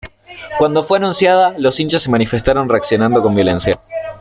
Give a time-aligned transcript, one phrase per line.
[0.57, 3.79] Cuando fue anunciada, los hinchas se manifestaron reaccionando con violencia.